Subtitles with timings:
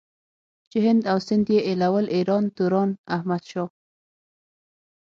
[0.69, 3.69] چې هند او سندھ ئې ايلول ايران توران احمد شاه